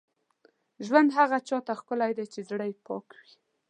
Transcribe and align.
ژوند 0.85 1.09
هغه 1.17 1.37
چا 1.47 1.57
ته 1.65 1.73
ښکلی 1.79 2.11
دی، 2.17 2.25
چې 2.33 2.39
زړه 2.49 2.65
یې 2.69 2.75
پاک 2.85 3.07
وي. 3.17 3.31